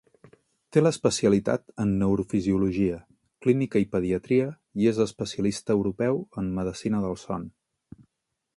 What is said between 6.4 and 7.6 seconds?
en Medecina del Son.